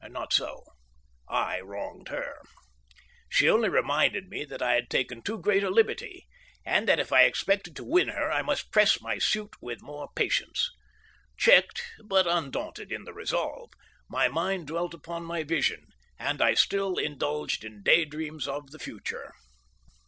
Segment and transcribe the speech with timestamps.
[0.00, 0.62] Not so.
[1.28, 2.36] I wronged her.
[3.28, 6.28] She only reminded me that I had taken too great a liberty,
[6.64, 10.08] and that if I expected to win her I must press my suit with more
[10.14, 10.70] patience.
[11.36, 13.72] Checked, but undaunted in the resolve,
[14.08, 18.78] my mind dwelt upon my vision, and I still indulged in day dreams of the
[18.78, 19.34] future.